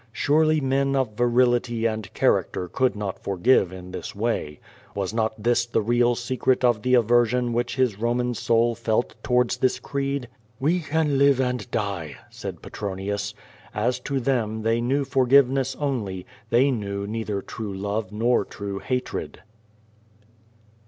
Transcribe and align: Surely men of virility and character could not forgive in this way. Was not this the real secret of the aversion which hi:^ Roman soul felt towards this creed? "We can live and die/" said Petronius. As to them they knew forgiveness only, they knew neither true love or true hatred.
Surely 0.11 0.59
men 0.59 0.95
of 0.95 1.13
virility 1.13 1.85
and 1.85 2.11
character 2.15 2.67
could 2.67 2.95
not 2.95 3.23
forgive 3.23 3.71
in 3.71 3.91
this 3.91 4.15
way. 4.15 4.59
Was 4.95 5.13
not 5.13 5.43
this 5.43 5.67
the 5.67 5.83
real 5.83 6.15
secret 6.15 6.63
of 6.65 6.81
the 6.81 6.95
aversion 6.95 7.53
which 7.53 7.75
hi:^ 7.75 8.01
Roman 8.01 8.33
soul 8.33 8.73
felt 8.73 9.13
towards 9.21 9.57
this 9.57 9.77
creed? 9.77 10.27
"We 10.59 10.79
can 10.79 11.19
live 11.19 11.39
and 11.39 11.69
die/" 11.69 12.17
said 12.31 12.63
Petronius. 12.63 13.35
As 13.75 13.99
to 13.99 14.19
them 14.19 14.63
they 14.63 14.81
knew 14.81 15.05
forgiveness 15.05 15.75
only, 15.79 16.25
they 16.49 16.71
knew 16.71 17.05
neither 17.05 17.43
true 17.43 17.71
love 17.71 18.11
or 18.23 18.43
true 18.43 18.79
hatred. 18.79 19.41